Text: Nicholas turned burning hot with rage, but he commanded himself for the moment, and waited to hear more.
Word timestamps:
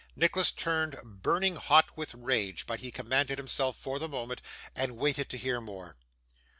Nicholas 0.15 0.51
turned 0.51 0.95
burning 1.03 1.57
hot 1.57 1.95
with 1.95 2.15
rage, 2.15 2.65
but 2.65 2.79
he 2.79 2.89
commanded 2.89 3.37
himself 3.37 3.77
for 3.77 3.99
the 3.99 4.09
moment, 4.09 4.41
and 4.75 4.97
waited 4.97 5.29
to 5.29 5.37
hear 5.37 5.61
more. 5.61 5.95